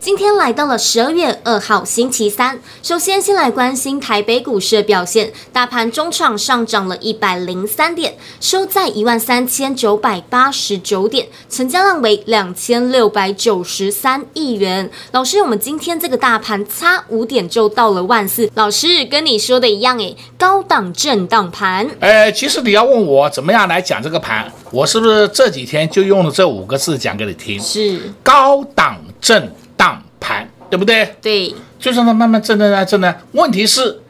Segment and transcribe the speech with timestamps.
[0.00, 14.90] 今天来到了十二月二号星期三，首先先来关心台北股市的表现，大盘中场上涨了一百零三点，收在一万三千九百八十九点，成交量为两千六百九十三亿元。
[15.12, 21.86] 老师，我们今天这个大盘差五点就到了万四，老师跟你说的一样，诶，高档震荡盘。
[22.00, 27.60] 哎，其实你要问我怎么样来讲这个盘，我是不是这几天就用了这五个字讲给你听？
[27.60, 29.54] 是高档震。
[30.20, 31.16] 档盘对不对？
[31.20, 33.12] 对，就让它慢慢震震震震呢。
[33.32, 34.00] 问题是，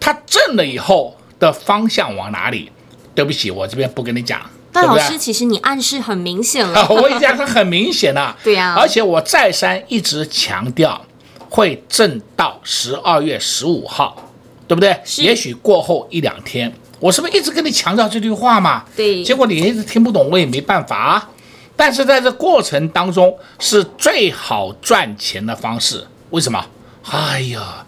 [0.00, 2.72] 它震了以后的方向往哪里？
[3.14, 4.40] 对不起，我这边不跟你讲。
[4.72, 6.86] 但老师，其实你暗示很明显了。
[6.90, 8.36] 我已经讲，它很明显了。
[8.42, 8.76] 对呀、啊。
[8.80, 11.00] 而且我再三一直强调，
[11.48, 14.30] 会震到十二月十五号，
[14.66, 14.96] 对不对？
[15.18, 18.84] 也许过后一两天，我是不是一直跟你强调这句话嘛？
[18.96, 19.22] 对。
[19.22, 21.28] 结果你一直听不懂，我也没办法啊。
[21.80, 26.62] 但是在这过程当中是最好赚钱的方式，为什么？
[27.10, 27.86] 哎呀，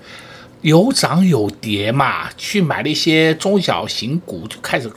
[0.63, 4.91] 有涨有跌嘛，去买了一些中小型股就开始。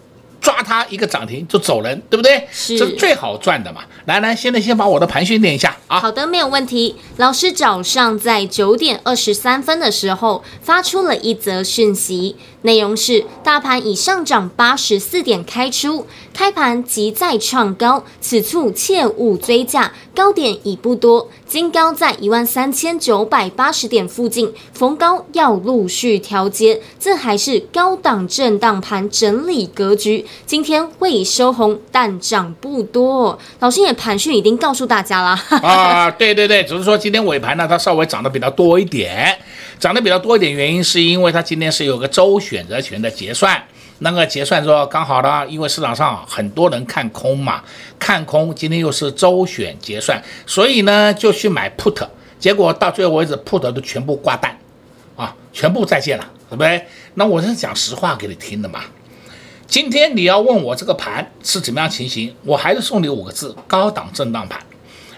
[0.46, 2.48] 抓它一个涨停就走人，对不对？
[2.52, 3.82] 是，最好赚的嘛。
[4.06, 6.00] 来来，现在先把我的盘训练一下啊。
[6.00, 6.96] 好的，没有问题。
[7.18, 21.30] 老师早上在九点二十三分的时候发出了一则讯息，内容是：大盘已上涨八十四点开出，开盘即再创高，此处切勿追价，高点已不多。
[21.46, 30.26] 金高在一万三千九百八十点附近，逢高要陆续调节，这还是高档震荡盘整理格局。
[30.46, 33.38] 今天会收红，但涨不多。
[33.60, 39.38] 老师也盘讯已经告诉大家了啊，对 对对，只是说今天尾盘呢，它稍微涨得比较多一点，
[39.80, 43.62] 涨得比较多一点，原因是因为它今天是有个周选择权的结算。
[44.00, 47.64] 那个结算说刚好呢，因为市场上很多人看空嘛，
[47.98, 52.06] 看空，今天又是周选结算，所以呢就去买 put，
[52.38, 54.58] 结果到最后为止 put 都全部挂单，
[55.16, 56.86] 啊，全部再见了，对不对？
[57.14, 58.82] 那我是讲实话给你听的嘛。
[59.66, 64.60] 今天你要问我这个盘是怎么样情形，我还是送你五个字：高档震荡盘。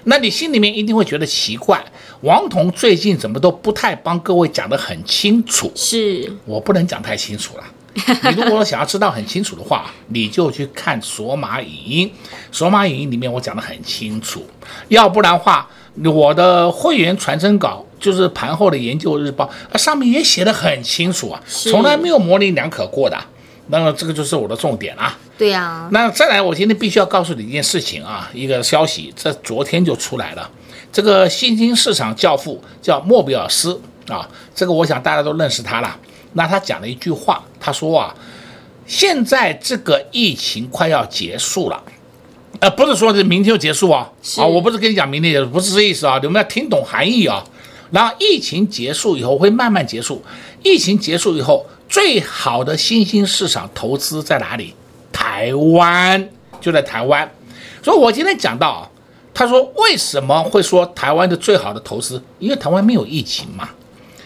[0.03, 1.83] 那你心里面一定会觉得奇怪，
[2.21, 5.69] 王彤最近怎么都不太帮各位讲得很清楚？
[5.75, 7.63] 是我不能讲太清楚了。
[8.23, 12.11] 你如果想要知道很清楚的话， 你就去看索马影音。
[12.51, 14.45] 索马影音里面我讲的很清楚，
[14.89, 15.67] 要不然的话，
[16.03, 23.17] 我的会员传真稿就是盘后的研究日报，上面也写得很清楚啊，从来没有模棱两可过的。
[23.69, 25.17] 那么这个就是我的重点啊。
[25.37, 25.89] 对呀。
[25.91, 30.49] 那再来，我今天必须要告诉你一件事情啊，一个消息，这昨天就出来了。
[30.91, 35.97] 这个新兴市场教父叫莫比尔斯啊，这个我想大家都认识他了。
[36.33, 38.15] 那他讲了一句话，他说啊，
[38.85, 41.83] 现在这个疫情快要结束了，
[42.61, 47.43] 呃，不是说这明天就结束啊，啊，我不是跟你讲明天结束，不是这意思啊，你们要听懂含义啊。
[47.91, 50.23] 然后疫情结束以后会慢慢结束，
[50.63, 54.73] 疫情结束以后最好的新兴市场投资在哪里？
[55.11, 56.29] 台湾，
[56.61, 57.29] 就在台湾。
[57.83, 58.89] 所以我今天讲到啊，
[59.33, 62.23] 他说为什么会说台湾的最好的投资？
[62.39, 63.67] 因为台湾没有疫情嘛。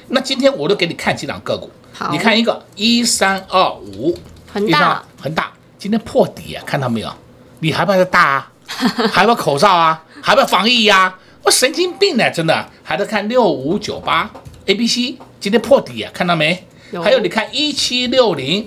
[0.09, 1.71] 那今天我都给你看几档个股。
[2.09, 4.17] 你看一个一三二五，
[4.51, 7.13] 很大很大，今天破底啊，看到没有？
[7.59, 8.51] 你还怕它大啊？
[9.11, 10.03] 还不要口罩啊？
[10.21, 11.19] 还不要防疫呀、啊？
[11.43, 12.69] 我神经病呢，真的。
[12.83, 14.29] 还在看六五九八
[14.65, 16.65] A B C，今天破底啊，看到没？
[16.91, 18.65] 有还有你看一七六零，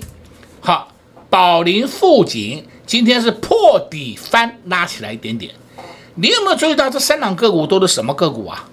[0.61, 0.87] 好，
[1.29, 5.53] 宝林富锦今天是破底翻拉起来一点点。
[6.15, 8.67] 你有没有注意到这三档个股都是什么个股啊？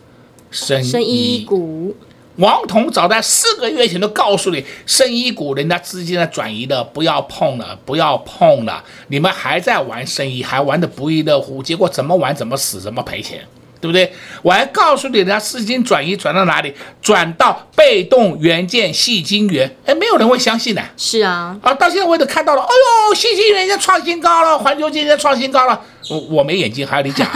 [0.50, 1.94] 生生医股。
[2.36, 8.82] 王彤早在四个月前都告诉你，生医股人家资金的转移的，不要碰了，不要碰了。
[9.08, 13.46] 你们还在玩生医，还玩的不亦乐乎，结果怎么玩怎么死，怎么赔钱，
[13.82, 14.10] 对不对？
[14.40, 16.74] 我还告诉你，人家资金转移转到哪里？
[17.02, 20.82] 转到被动元件细晶圆，哎，没有人会相信的。
[20.96, 22.68] 是啊，啊，到现在我也看到了，哎
[23.08, 25.78] 呦，细晶圆已经创新高了，环球晶圆创新高了。
[26.08, 27.28] 我我没眼睛，还要你讲，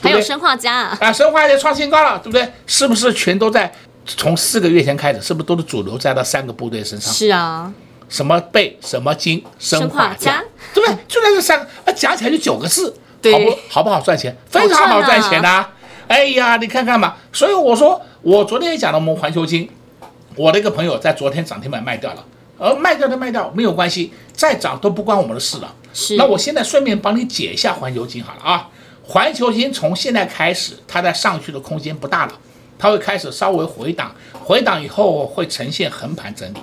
[0.00, 2.48] 还有生化家啊，啊，砷化家创新高了，对不对？
[2.66, 3.72] 是不是全都在？
[4.06, 7.12] 从四个月前开始，是不是都是主流在那三个部队身上？
[7.12, 7.72] 是啊，
[8.08, 10.42] 什么贝、什么金、生化加，
[10.74, 10.98] 对不对？
[11.06, 14.36] 就在这三个，啊，加起来就九个字，好不好不好赚钱？
[14.48, 15.72] 非常好赚钱呐、啊！
[16.08, 17.14] 哎呀，你看看嘛。
[17.32, 19.70] 所以我说，我昨天也讲了，我们环球金，
[20.34, 22.24] 我的一个朋友在昨天涨停板卖掉了，
[22.58, 25.72] 而卖掉的卖掉没有关系，再涨都不关我们的事了。
[25.94, 26.16] 是。
[26.16, 28.68] 那我现在顺便帮你解一下环球金好了啊。
[29.04, 32.32] 环球金从现在开始，它在上去的空间不大了，
[32.80, 36.56] 它会开始稍微回档，回档以后会呈现横盘整理。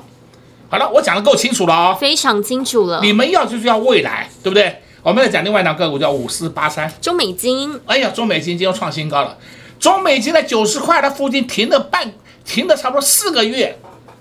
[0.68, 3.00] 好了，我讲的够清楚了啊、哦，非常清楚了。
[3.04, 4.82] 你们要就是要未来，对不对？
[5.04, 7.80] 我们再讲另外一档个股叫五四八三中美金。
[7.86, 9.38] 哎呀，中美金今天创新高了，
[9.80, 12.12] 中美金在九十块的附近停了半，
[12.44, 13.78] 停了差不多四个月，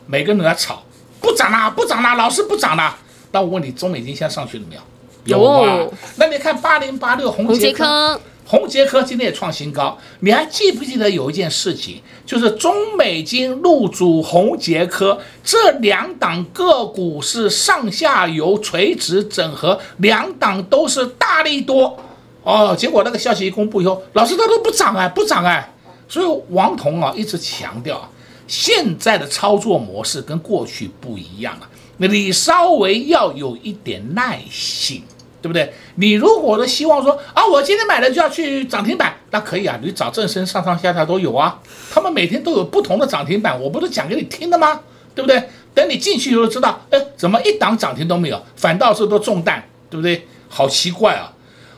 [0.07, 0.85] 每个人都在吵，
[1.21, 2.97] 不涨啦，不涨啦，老是不涨啦。
[3.33, 4.83] 那我问你，中美金现在上去了没有？
[5.25, 5.85] 有啊，
[6.17, 9.99] 那你看八零八六红杰科，宏杰科今天也创新高。
[10.21, 21.99] 你还记不记得有一件事情，就是中美金入主宏杰科这两档个股是上下游垂直整合，两档都是大利多
[22.45, 22.75] 哦。
[22.79, 25.73] 结果那个消息一公布以后，老师它都不涨哎，不涨哎。
[26.09, 28.09] 所以王彤啊一直强调，
[28.47, 35.03] 现在的操作模式跟过去不一样了，你稍微要有一点耐性。
[35.43, 35.73] 对不对？
[35.97, 41.61] 你如果的希望说啊，我今天买了就要去涨停板，那可以啊，你找正声上上下下都有啊，
[41.91, 44.81] 他们每天都有不同的涨停板，我不是讲给你听的吗？
[45.15, 45.43] 对不对？
[45.73, 50.27] 等你进去以后知道，哎，怎么一档涨停都没有，反倒是都中弹，对不对？
[50.49, 51.33] 好奇怪啊！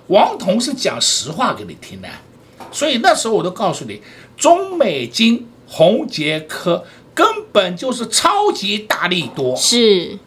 [0.09, 2.09] 王彤是讲实话给你听的，
[2.71, 4.01] 所以那时候我都告诉你，
[4.37, 6.85] 中美金、宏杰科
[7.15, 10.19] 根本就是超级大利多，是。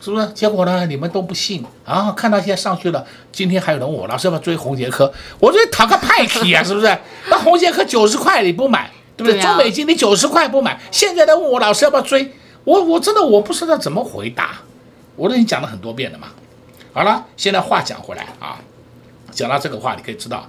[0.00, 0.26] 是不是？
[0.28, 0.86] 结果呢？
[0.86, 2.12] 你们都不信啊！
[2.12, 5.12] 看到现在上去了，今天还有人问我，老师要不要追红杰科？
[5.40, 6.62] 我说讨个派气啊！
[6.62, 6.98] 是不是？
[7.28, 9.40] 那红杰科九十块你不买，对不对？
[9.40, 12.32] 中美金你九十块不买，现在来问我老师要不要追？
[12.64, 14.58] 我我真的我不知道怎么回答。
[15.16, 16.28] 我都已经讲了很多遍了嘛。
[16.92, 18.58] 好了，现在话讲回来啊，
[19.32, 20.48] 讲到这个话，你可以知道，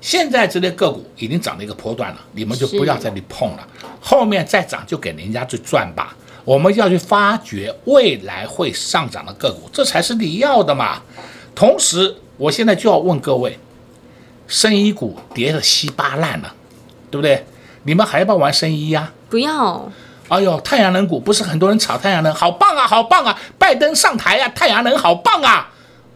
[0.00, 3.66] 现在这类个股已经涨了一个波段了，你们就不要再去碰了，
[4.00, 6.16] 后面再涨就给人家去赚吧。
[6.44, 11.02] 我们要去发掘未来会上涨的个股，这才是你要的嘛。
[11.54, 13.58] 同时，我现在就要问各位，
[14.46, 16.52] 生医股跌得稀巴烂了，
[17.10, 17.46] 对不对？
[17.84, 19.12] 你们还要不要玩生医呀？
[19.30, 19.90] 不要。
[20.28, 23.38] 哎呦，太阳能股不是很多人炒太阳能，好棒啊，好棒啊！
[23.58, 25.70] 拜登上台啊，太阳能好棒啊。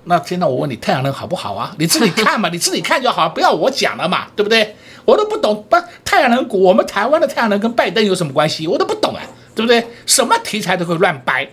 [0.04, 1.74] 那现在我问你，太阳能好不好啊？
[1.78, 4.74] 你自己看嘛， 你自己看就好，不要我讲了嘛，对不对？
[5.04, 8.66] 我都不懂，不，太阳能股，我们台湾的太阳能跟拜登有什么关系？
[8.66, 9.22] 我都不懂啊。
[9.58, 9.84] 对不对？
[10.06, 11.48] 什么题材都会乱掰，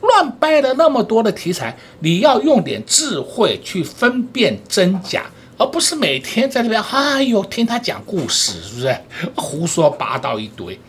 [0.00, 5.26] 乱掰了那么多的题材，你要用点智慧去分辨真假，
[5.58, 8.98] 而不是每天在那边哎呦听他讲故事，是不是
[9.36, 10.80] 胡说八道一堆？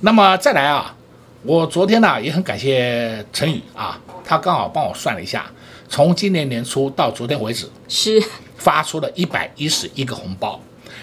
[0.00, 0.96] 那么再来啊，
[1.42, 5.44] 我昨天呢也很感谢陈宇啊，他刚好帮我算了一下，
[5.86, 8.22] 从今年年初到昨天为止，是
[8.56, 10.58] 发出了一百一十一个红包。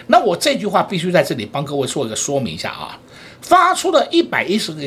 [0.08, 2.98] 那我这句话必须在这里帮各位做一个说明一下啊。
[3.42, 4.82] 发出的一百一十个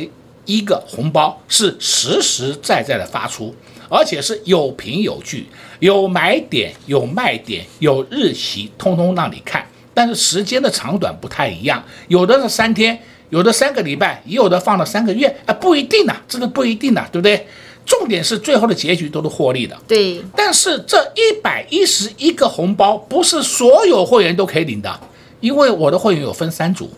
[0.44, 3.54] 一个红包是实实在在的发出，
[3.88, 5.46] 而且是有凭有据，
[5.80, 9.66] 有买点，有卖点，有日期，通通让你看。
[9.92, 12.98] 但是时间的长短不太一样，有的是三天，
[13.30, 17.46] 有的三个礼拜，也有的放了三个月，啊，不一定呐，这个不一定呐，对不对？
[17.86, 19.76] 重点是最后的结局都是获利的。
[19.86, 20.22] 对。
[20.34, 25.00] 但是这一百一十一个红包不是所有会员都可以领的，
[25.40, 26.90] 因为我的会员有分三组。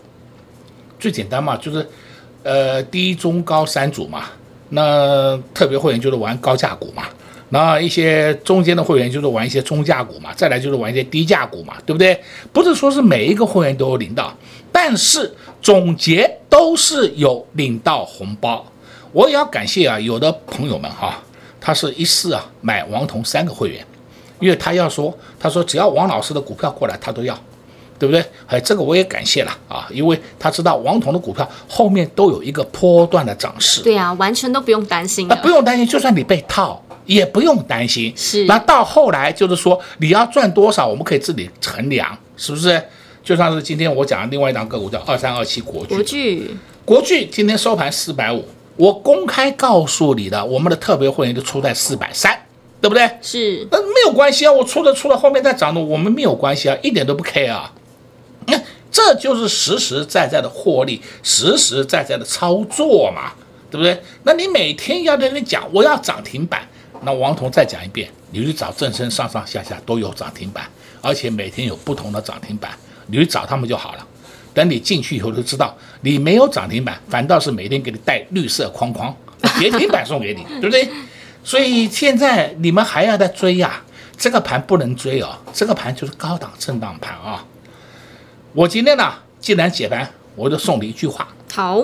[0.99, 1.87] 最简单嘛，就是，
[2.43, 4.25] 呃，低中高三组嘛。
[4.69, 7.03] 那特别会员就是玩高价股嘛，
[7.49, 12.21] 那一些中间的会员就是玩一些中价股嘛，再来就是玩一些低价股嘛，对不对？
[12.51, 14.35] 不是说是每一个会员都有领到，
[14.69, 18.65] 但是总结都是有领到红包。
[19.13, 21.23] 我也要感谢啊，有的朋友们哈，
[21.61, 23.85] 他是一次啊买王彤三个会员，
[24.41, 27.33] 因为他要说，他说只要王老师的股票过来，他都要。
[27.99, 28.23] 对不对？
[28.47, 33.81] 哎，这个我也感谢了啊，因为他知道王彤的股票后面都有一个波段的涨势。
[33.81, 35.31] 对呀、啊，完全都不用担心。
[35.31, 38.13] 啊，不用担心，就算你被套也不用担心。
[38.15, 38.45] 是。
[38.45, 42.81] 那到后来就是说你要赚多少，我们可以自己衡量，是不是？
[43.23, 45.95] 就像是今天我讲的另外一档个股叫二三二七国巨。
[45.95, 46.57] 国巨。
[46.85, 48.45] 国巨今天收盘四百五，
[48.77, 52.33] 我公开告诉你的，我们的特别会员就出在四百三，
[52.79, 53.09] 对不对？
[53.21, 53.67] 是。
[53.69, 57.73] 那没有关系啊，我出了出了后面再涨的，我们没有关系啊，一点都不 care 啊。
[58.97, 63.31] 这就是实实在在的获利，实实在在的操作嘛，
[63.69, 64.01] 对不对？
[64.23, 66.67] 那你每天要在那讲我要涨停板，
[67.03, 70.67] 那王彤再讲一遍，你去找正身上上下下都有涨停板，
[70.99, 72.71] 而且每天有不同的涨停板，
[73.05, 74.07] 你去找他们就好了。
[74.51, 79.15] 等你进去以后就知道，你没有涨停板，反倒是每天给你带绿色框框，
[79.59, 80.89] 跌停板送给你， 对不对？
[81.43, 83.79] 所以现在你们还要再追呀、
[84.17, 87.45] 这个盘不能追哦，这个盘就是高档震荡盘啊。
[88.57, 91.27] 我今天呢，既然解盘，我就送你一句话。
[91.53, 91.79] 好，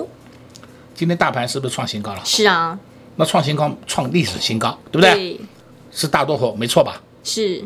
[0.92, 2.20] 今天大盘是不是创新高了？
[2.24, 2.76] 是啊。
[3.14, 5.14] 那创新高，创历史新高，对不对？
[5.14, 5.40] 对。
[5.92, 7.00] 是大多头，没错吧？
[7.22, 7.62] 是。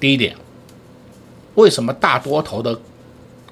[0.00, 0.36] 第一点，
[1.54, 2.76] 为什么大多头的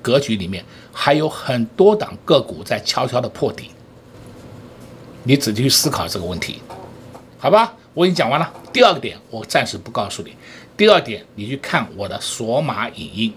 [0.03, 3.71] 格局里面还有很多档个股在悄悄的破底？
[5.23, 6.61] 你仔细去思考这个问题，
[7.39, 7.73] 好吧？
[7.95, 8.53] 我已经讲完了。
[8.73, 10.35] 第二个点，我暂时不告诉你。
[10.77, 13.33] 第二点，你去看我的索马影音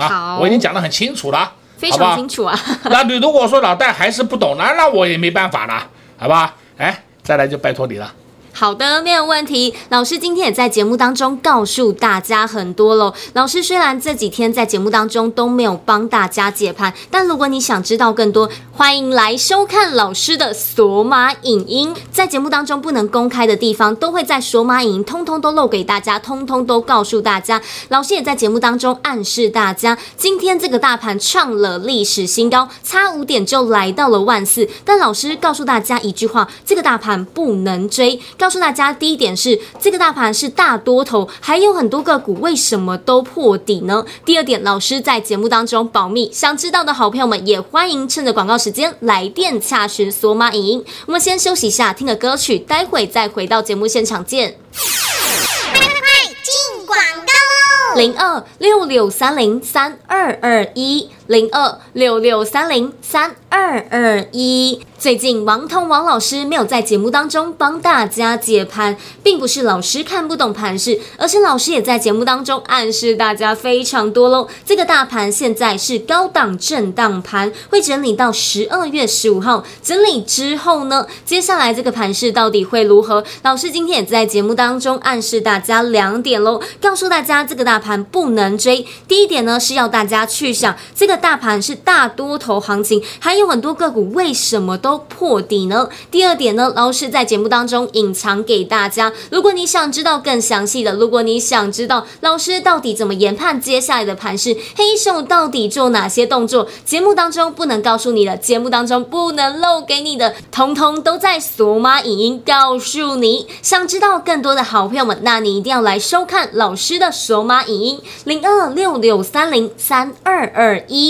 [0.00, 2.58] 啊，我已经讲得很清楚了，非常清楚啊。
[2.90, 5.86] 那你如果说老戴还是不懂，那那我也没办法了，
[6.18, 6.54] 好吧？
[6.78, 8.12] 哎，再来就拜托你了。
[8.60, 9.72] 好的，没有问题。
[9.88, 13.14] 老师今天也在节目当中告诉大家很多喽。
[13.32, 21.94] 老师虽然这几天在节目当中都没有帮大家解盘，但如果你想知道更多，欢迎来收看老师的索马影音。
[22.12, 27.62] 在节目当中不能公开的地方，都会在索马影音通通都露给大家，通通都告诉大家。
[27.88, 34.68] 老师也在节目当中暗示大家，今天这个大盘创了历史新高，差五点就来到了万四。
[34.84, 38.20] 但老师告诉大家一句话：这个大盘不能追。
[38.36, 44.04] 告告诉大家，第一点是这个大盘是大多头，还有很多个股为什么都破底呢？
[44.24, 50.84] 第二点，老师在节目当中保密，想知道的好朋友们也欢迎趁着广告时间来电洽询索马影音。
[51.06, 54.56] 我们先休息一下，听个歌曲，待会再回到节目现场见。
[54.74, 58.00] 快快快，进广告喽！
[58.00, 61.08] 零二六六三零三二二一。
[61.30, 64.80] 零二六六三零三二二一。
[64.98, 74.48] 最近王通王老师没有在节目当中帮大家解盘，并不是老师看不懂盘势，而是老师也在节目当中暗示大家非常多喽。
[74.66, 83.24] 这个大盘现在是高档震荡盘，会整理到十二月十五号，整理之后呢，接下来这个盘势到底会如何？
[83.42, 88.84] 老师今天也在节目当中暗示大家两点喽，告诉大家这个大盘不能追。
[89.08, 91.19] 第一点呢，是要大家去想这个。
[91.20, 95.88] 大盘是大多头行情，还有很多个股为什么都破底呢？
[96.10, 99.12] 第二点呢，老师在节目当中隐藏给大家。
[99.30, 113.46] 如果你想知道更详细的，如果你想知道老师到底怎么研判接下来的盘势，黑手到底做哪些动作，节目当中不能告诉你的，节目当中不能漏给你的，通通都在索马影音告诉你。
[113.60, 121.09] 想知道更多的好朋友们，那你一定要来收看老师的索马影音零二六六三零三二二一。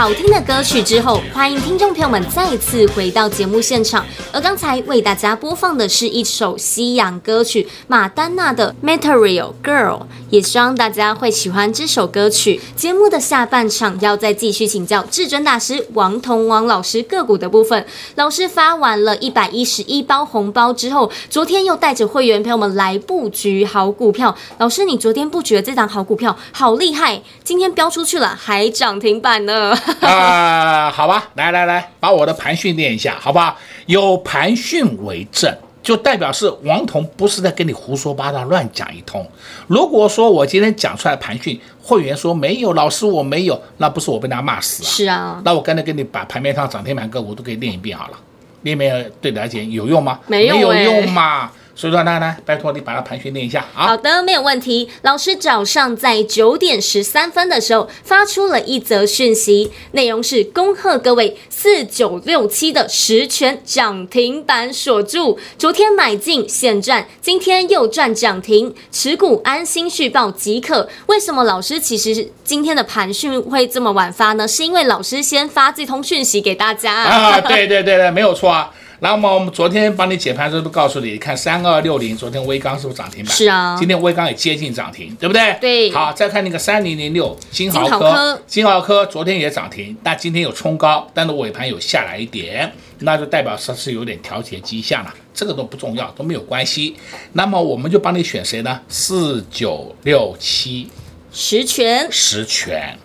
[0.00, 4.06] 好听的歌曲之后，欢迎听众朋友们再次回到节目现场。
[4.32, 9.98] 而刚才为大家播放的是一首西洋歌曲马丹娜的《Material Girl》，
[10.30, 12.60] 也希望大家会喜欢这首歌曲。
[12.76, 17.84] 节目的下半场要再继续请教至尊大师王彤王老师个股的部分。
[18.14, 24.36] 老师发完了一百一十一包红包之后，昨天又带着会员朋友们来布局好股票。
[24.58, 29.76] 老师，你昨天布局的这档好股票好厉害，今天飙出去了，还涨停板呢。
[30.20, 33.56] 啊、呃，好吧，来来来，把我的盘训练一下，好不好？
[33.86, 35.52] 有盘训为证，
[35.82, 39.26] 就代表是王彤不是在跟你胡说八道、乱讲一通。
[39.66, 44.86] 如果说我今天讲出来盘训，会员说没有，老师我没有，那不是我被他骂死啊？
[44.86, 48.18] 是啊，那我刚才跟你把盘面上涨停板个股都给练一遍好了，
[48.62, 50.20] 练一遍对你来讲有用吗？
[50.26, 51.50] 没有、欸，没有用嘛。
[51.80, 53.86] 所以说，来来，拜托你把它盘训练一下啊。
[53.86, 54.90] 好的，没有问题。
[55.00, 70.86] 老师早上在九点十三分的时候发出了一则讯息，内容是恭贺各位四九六七的十权涨停板锁住，昨天买进现赚，今天又赚涨停，持股安心续报即可。
[71.06, 74.46] 为什么老师其实今天的盘讯会这么晚发呢？
[74.46, 77.40] 是因为老师先发这通讯息给大家啊。
[77.40, 78.70] 对对对对，没有错啊。
[79.00, 83.34] 那么我们昨天帮你解盘的时候都告诉你，你看三二六零，昨天威刚是不是涨停板？
[83.34, 85.56] 是啊，今天威刚也接近涨停，对不对？
[85.60, 85.90] 对。
[85.90, 96.94] 好，再看那个三零零六金豪科，金豪科昨天也涨停，但今天有冲高，但是尾盘有下来一点，那就代表说是有点调节迹象了，这个都不重要，都没有关系。
[97.32, 98.80] 那么我们就帮你选谁呢？
[98.88, 100.90] 四九六七，
[101.32, 102.96] 十全，十銓。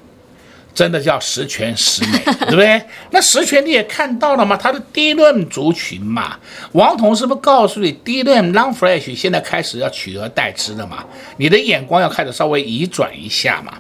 [0.76, 2.80] 真的叫十全十美， 对不对？
[3.12, 4.56] 那十全你也看到了嘛？
[4.58, 6.38] 它的低润族群嘛，
[6.74, 11.04] 王彤是不是告诉你低润 Long Fresh 现在开始要取而代之了嘛？
[11.38, 13.74] 你的眼光要开始稍微移转一下嘛。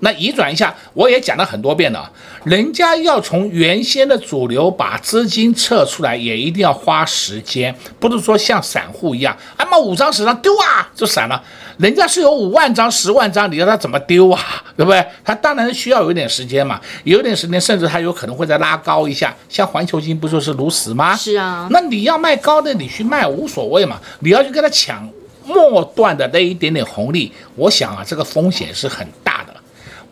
[0.00, 2.10] 那移转一下，我也讲了很多遍了，
[2.44, 11.42] 人家要从原先的主流把资金撤出来，也一定要花时间，不是说像散户一样，哎妈五张十张丢啊就散了。
[11.78, 14.40] 人家是有五万张、十万张，你让他怎么丢啊？
[14.76, 15.04] 对不对？
[15.24, 19.34] 他当然需要有一点时间嘛，有点时间，甚至他有可能会再拉高一下。
[19.48, 21.16] 像环球金不就是如此吗？
[21.16, 21.66] 是啊。
[21.70, 23.98] 那你要卖高的，你去卖无所谓嘛。
[24.20, 25.08] 你要去跟他抢
[25.44, 29.53] 末段的那一点点红利，我想啊，这个风险是很大的。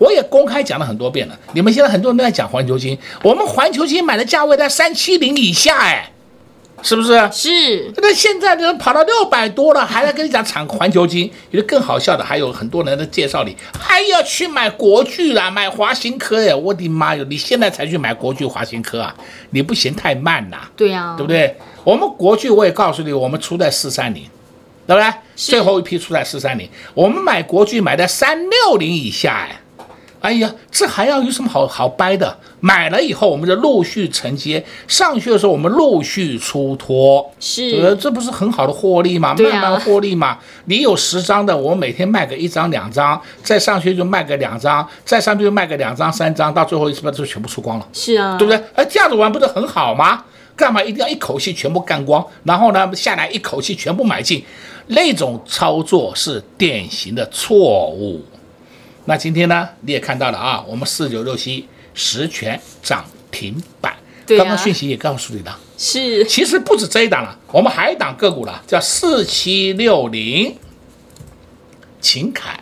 [0.03, 1.39] 我也公开讲了很多遍了。
[1.53, 6.09] 你们现在很多人都在讲环球金，我们环球金买的价位在三七零以下，哎。
[6.85, 7.13] 是不是？
[7.31, 7.93] 是。
[7.99, 11.31] 那现在人跑到六百多了，还在跟你讲抢环球金。
[11.53, 16.53] 有的更好笑的，还有很多人在介绍你，还要去买国巨啦，买华新科耶！
[16.53, 19.15] 我的妈哟，你现在才去买国巨、华新科啊？
[19.51, 20.57] 你不嫌太慢呐？
[20.77, 21.57] 对呀，对不对？
[21.85, 24.25] 我们国巨我也告诉你，我们出在四三零，
[24.85, 25.09] 对不对？
[25.37, 29.62] 最后一批出在四三零，我们买国巨买在三六零以下，哎。
[30.23, 32.37] 哎呀，这还要有什么好好掰的？
[32.61, 39.35] 买了以后，我们就陆续承接上去的时候，我们陆续出脱，是，呃，这不是很好的获利吗？
[39.35, 40.39] 慢慢获利嘛。
[40.67, 47.89] 你有十张的，我每天卖个一张两张，再上去就卖个两张，再上去就卖个两张三张，到最后是不是就全部出光了？
[47.93, 48.63] 是啊，对不对？
[48.75, 50.25] 哎，这样子玩不是很好吗？
[50.55, 54.45] 干嘛一定要一口气全部干光，然后呢，下来一口气全部买进？
[54.89, 58.21] 那种操作是典型的错误。
[59.05, 70.57] 那今天呢，你也看到了啊，我们四九六七十全涨停板，对啊，刚刚讯息也告诉你了，是，其实不止这一档了，我们还有一档个股了，叫四七六零
[72.01, 72.61] 秦凯，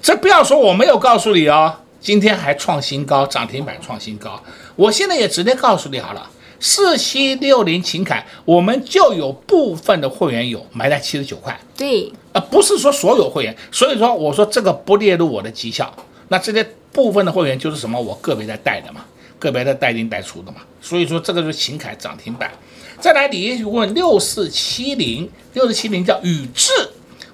[0.00, 4.40] 这不要说我没有告诉你哦，今天还创新高，涨停板创新高，
[4.76, 6.30] 我现在也直接告诉你好了。
[6.60, 15.94] 四七六零秦凯，我们就有部分的会员有买在七十九块，对，啊，不是说所有会员，所以说我说这个不列入我的绩效。
[16.28, 18.00] 那这些部分的会员就是什么？
[18.00, 19.04] 我个别在带的嘛，
[19.38, 20.58] 个别在带进带出的嘛。
[20.80, 22.50] 所以说这个就是秦凯涨停板。
[22.98, 26.72] 再来，你也许问六四七零，六四七零叫宇智，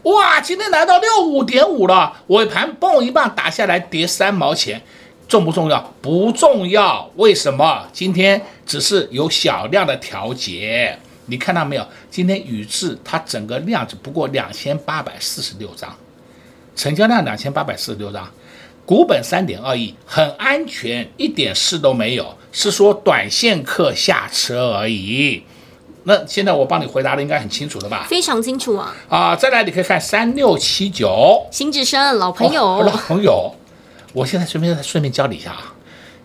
[0.02, 4.82] 哇，今天来到六五点五了，尾盘嘣一棒打下来，跌三毛钱。
[5.30, 5.94] 重不重要？
[6.02, 7.08] 不重要。
[7.14, 7.86] 为什么？
[7.92, 11.86] 今天只是有小量的调节，你看到没有？
[12.10, 15.94] 今天宇智它整个量只不过两千八百四十六张，
[16.74, 18.28] 成交量两千八百四十六张，
[18.84, 25.44] 股本三点二亿，很安全，一点事都没有，是说短线客下车而已。
[26.02, 28.06] 那现在我帮你回答的应该很清楚了吧？
[28.08, 28.96] 非常清楚啊！
[29.08, 33.54] 啊，再来你可以看三六七九，新智深老朋友，哦、老朋友。
[34.12, 35.72] 我现在顺便顺便教你一下啊，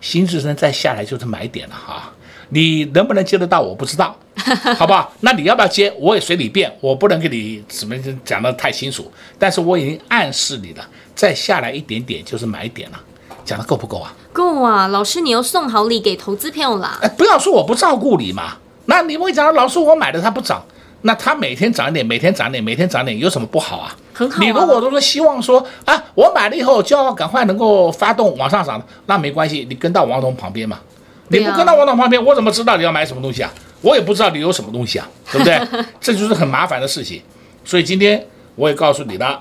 [0.00, 2.12] 新智深再下来就是买点了哈，
[2.50, 4.16] 你能不能接得到我不知道，
[4.76, 5.12] 好不好？
[5.20, 5.92] 那你要不要接？
[5.98, 13.00] 我也随你便，我不能给你怎么讲的太清楚，但是我已经暗示你了，再下来一点点就是买点了，
[13.44, 14.12] 讲的够不够啊？
[14.32, 14.86] 够啊！
[14.88, 16.98] 老师，你又送好礼给投资朋友啦。
[17.00, 18.58] 哎，不要说我不照顾你嘛。
[18.84, 20.64] 那你会讲，老师我买的它不涨，
[21.06, 23.96] 那它每天涨点，每天涨点，每天涨点，有什么不好啊？
[24.12, 24.40] 很好啊。
[24.44, 30.80] 你如果都是希望说啊，我买了以后就要赶快能够发动往上涨，那没关系，你跟到王总旁边嘛。
[31.28, 33.52] 你不跟到王总旁边，我怎么知道你要买什么东西啊？
[33.82, 35.84] 我也不知道你有什么东西啊， 对不对？
[36.00, 37.22] 这就是很麻烦的事情。
[37.64, 39.40] 所以今天我也告诉你了，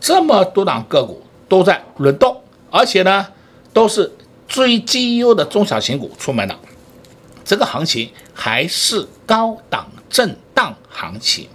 [0.00, 2.38] 这么多档个股都在轮动，
[2.70, 3.26] 而且呢，
[3.72, 4.12] 都是
[4.46, 6.58] 最绩优的中小型股出门了。
[7.44, 11.48] 这个行情还是高档震荡行情，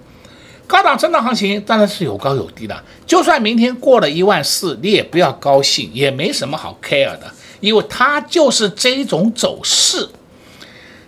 [0.67, 2.83] 高档震荡行情当然是有高有低的。
[3.05, 10.07] 就算明天过了一万四，你也不要高兴，也没什么好 care 的，因为它就是这种走势。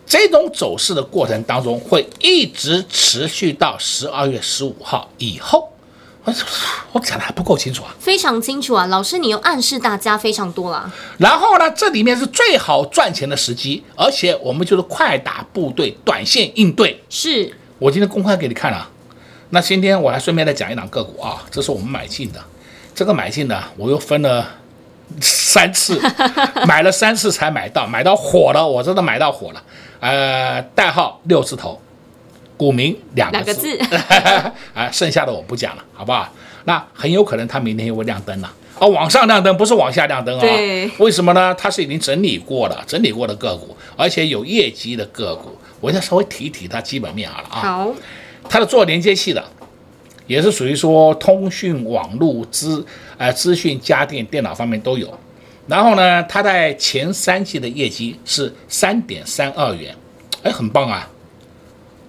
[0.07, 5.71] 这种走势的过程当中，会一直持续到十二月十五号以后。
[6.25, 6.33] 我
[6.93, 7.95] 我讲的还不够清楚啊？
[7.99, 10.91] 非常清楚啊，老师，你又暗示大家非常多了。
[11.19, 17.01] 然后呢，这里面是最好赚钱的时机，而且我们就是快打部队，短线应对。
[17.09, 18.89] 是我今天公开给你看了。
[19.51, 22.43] 那今天我还顺便再讲一档个股啊，这是我们买进的。
[22.95, 24.49] 这个买进的，我又分了
[25.21, 26.01] 三次，
[26.65, 29.61] 买了三次才买到，买到火了，我真的买到火了。
[29.99, 31.79] 呃，代号六字头，
[32.57, 34.51] 股民两个字，两个字。
[34.73, 36.31] 啊， 剩下的我不讲了，好不好？
[36.65, 40.47] 那很有可能它明天又会亮灯了，哦，往上亮灯不是往下亮灯啊、
[40.97, 41.53] 为什么呢？
[41.55, 47.59] 它是已经整理过了，整理过的个股，而且有业绩的个股，我再稍微提一提它基本面好了啊。
[47.61, 47.93] 好，
[48.49, 49.43] 它的做连接器的，
[50.25, 52.83] 也是属于说通讯网络资
[53.17, 55.15] 呃资讯家电电脑方面都有。
[55.67, 59.95] 然后呢，它在前三季的业绩是三点三二元，
[60.41, 61.07] 哎，很棒啊，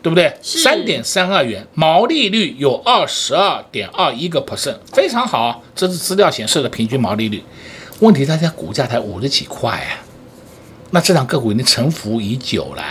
[0.07, 0.33] 对不对？
[0.41, 5.61] 三点三二元，毛利率有二十二点二一个 percent，非常好。
[5.75, 7.43] 这是资料显示的平均毛利率。
[7.99, 9.99] 问题它现在股价才五十几块啊，
[10.93, 12.85] 那这档个股已经沉浮已久了，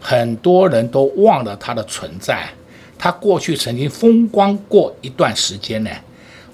[0.00, 2.48] 很多人都忘了它的存在。
[2.96, 5.90] 它过去曾经风光过一段时间呢。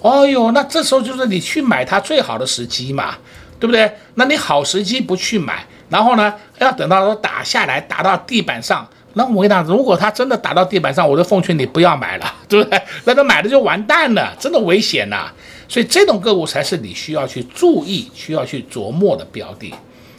[0.00, 3.16] 哦呦，那这时候就是你去买它最好的时机嘛，
[3.60, 3.92] 对不对？
[4.14, 12.82] 那你好时机不去买，然后呢，要等到说打下来打到地板上，那我跟你讲，如果它真的打到地板上，我就奉劝你不要买了， 对不对？
[13.04, 15.30] 那他买了就完蛋了，真的危险呐。
[15.68, 19.72] 所以这种个股才是你需要去注意、需要去琢磨的标的。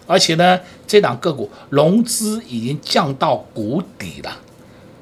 [0.08, 4.32] 而且呢，这档个股融资已经降到谷底了，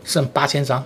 [0.04, 0.84] 剩八千张。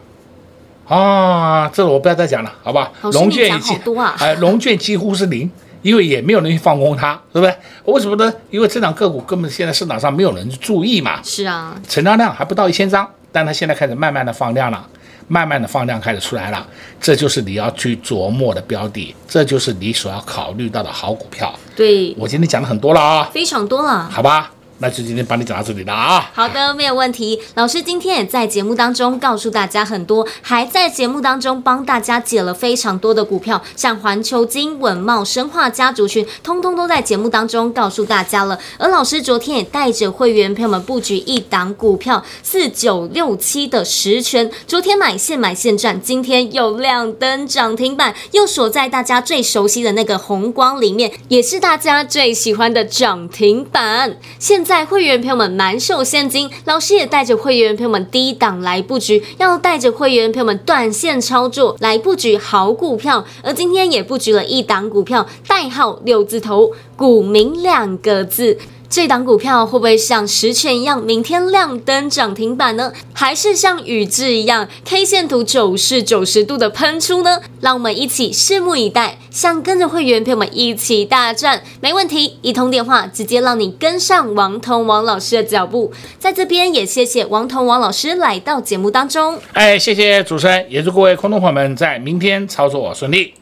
[0.87, 2.91] 啊，这个我不要再讲了，好吧？
[3.11, 3.77] 融券已经，
[4.19, 5.49] 哎，融券几乎是零，
[5.81, 7.55] 因为也没有人去放空它，对不对？
[7.85, 8.33] 为什么呢？
[8.49, 11.21] 因为这档个股根本现在市场上没有人去注意嘛。
[11.23, 14.87] 是啊，成交量还不到一千张，但它现在开始慢慢的放量了，
[15.27, 16.65] 慢慢的放量开始出来了，
[16.99, 21.53] 这就是你要去琢磨的标的，这就是你所要考虑到的好股票。
[21.75, 24.51] 对，我今天讲了很多了啊，非常多了，好吧？
[24.79, 26.29] 那就今天帮你讲到这里了啊！
[26.33, 27.41] 好的，没有问题。
[27.55, 38.59] 老师今天也在节目当中告诉大家很多，还在节目当中帮大家解了非常多的股票，像环球金、稳茂、生化家族群，通通都在节目当中告诉大家了。
[38.77, 54.17] 而老师昨天也带着会员朋友们布局一档股票四九六七的十权，昨天买现买现赚，今天又亮灯涨停板，又锁在大家最熟悉的那个红光里面，也是大家最喜欢的涨停板。
[54.37, 63.23] 现在会员朋友们满手现金，老师也带着会员朋友们低档来布局，要带着会员朋友们短线操作来布局好股票。
[63.41, 68.57] 而今天也布局了一档股票，代号六字头，股民两个字。
[68.89, 72.93] 这档股票会不会像十銓一样，明天亮灯涨停板呢？
[73.13, 77.41] 还是像宇智一样，K 线图走势九十度的喷出呢？
[77.59, 79.17] 让我们一起拭目以待。
[79.29, 85.91] 想跟着会员朋友们一起大赚，没问题，一通电话直接让你跟上王彤王老师的脚步。
[86.17, 89.37] 在这边也谢谢王彤王老师来到节目当中。
[89.53, 93.33] 哎，谢谢主持人，也祝各位观众朋友们在明天操作顺利。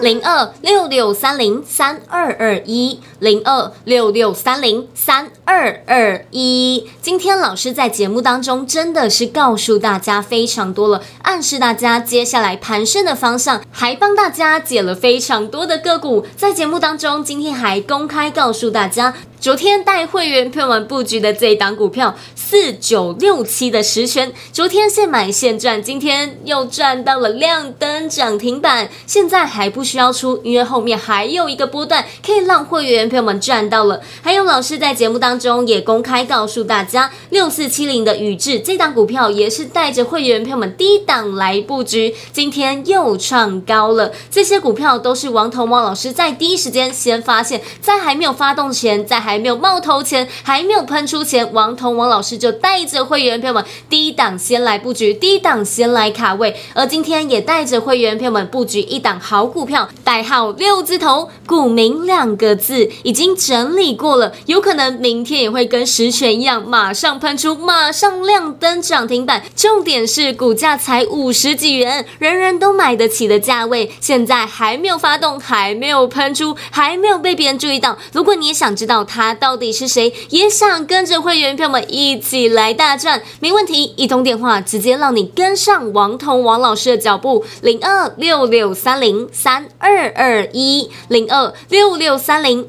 [0.00, 6.88] 零二六六三零三二二一，零二六六三零三二二一。
[7.00, 16.26] 今天老师在节目当中真的是告诉大家非常多了，暗示大家接下来盘升的方向，还帮大家解了非常多的个股。
[16.36, 19.14] 在节目当中，今天还公开告诉大家。
[19.38, 28.88] 昨天带会员朋友们布局的这一档股票四九六七的十权，昨天现买现赚，今天又赚到了亮灯涨停板。
[29.06, 34.00] 现在还不需要出，因为后面还有一个波段可以让会员员朋友们赚到了。
[34.20, 44.12] 还有老师在节目当中也公开告诉大家，六四七零的宇智这档股票也是带着会员朋友们低档来布局，今天又创高了。
[44.30, 69.42] 这些股票都是王彤王老师在第一时间先发现，在还没有发动前，在还没有冒头前，还没有喷出前，王彤王老师就带着会员朋友们低档先来布局，低档先来卡位，而今天也带着会员朋友们布局一档好股票，代号六字头，股名两个字，已经整理过了，有可能明天也会跟实权一样，马上喷出，马上亮灯涨停板。
[69.54, 77.96] 重点是股价才五十几元，人人都买得起的价位，现在还没有发动，还没有喷出，还没有被别人注意到。
[78.12, 92.68] 如果你也想知道他到底是谁，也想跟着会员朋友们一起来大赚，没问题，一通电话直接让你跟上王彤王老师的脚步，零二六六三零三二二一零二六六三零